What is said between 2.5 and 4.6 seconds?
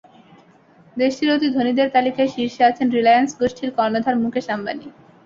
আছেন রিলায়েন্স গোষ্ঠীর কর্ণধার মুকেশ